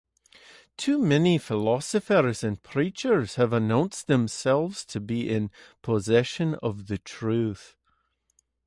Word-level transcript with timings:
Too 0.77 0.97
many 0.97 1.37
philosophers 1.37 2.43
and 2.43 2.63
preachers 2.63 3.35
have 3.35 3.53
announced 3.53 4.07
themselves 4.07 4.83
to 4.85 4.99
be 4.99 5.29
in 5.29 5.51
possession 5.83 6.55
of 6.55 6.87
truth. 7.03 7.75